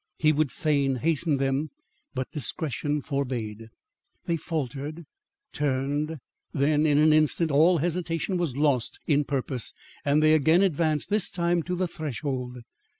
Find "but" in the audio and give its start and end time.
2.15-2.31